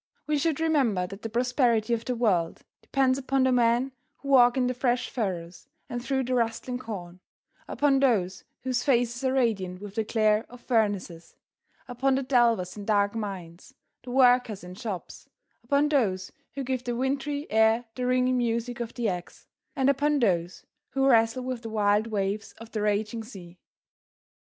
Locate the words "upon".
3.19-3.43, 7.67-7.99, 11.87-12.15, 15.63-15.87, 19.87-20.17